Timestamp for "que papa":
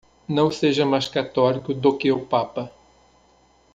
1.95-2.71